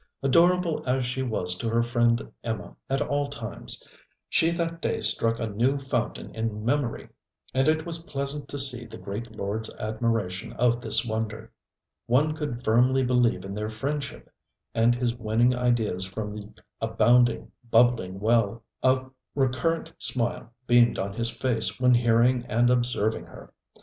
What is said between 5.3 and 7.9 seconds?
a new fountain in memory. And it